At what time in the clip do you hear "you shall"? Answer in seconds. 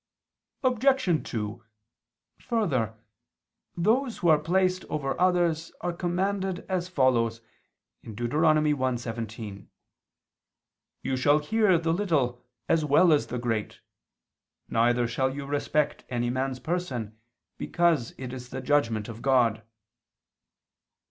11.03-11.37